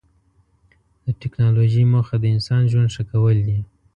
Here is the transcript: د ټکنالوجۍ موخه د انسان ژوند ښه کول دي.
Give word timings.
د 1.05 1.07
ټکنالوجۍ 1.21 1.83
موخه 1.91 2.15
د 2.19 2.25
انسان 2.35 2.61
ژوند 2.71 2.89
ښه 2.95 3.03
کول 3.11 3.37
دي. 3.47 3.59